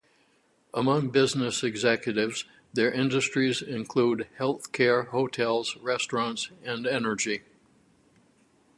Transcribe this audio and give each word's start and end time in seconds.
Among 0.73 1.09
business 1.11 1.63
executives, 1.63 2.45
their 2.73 2.91
industries 2.91 3.61
include 3.61 4.27
health 4.35 4.71
care, 4.71 5.03
hotels, 5.03 5.77
restaurants 5.77 6.49
and 6.65 6.87
energy. 6.87 7.43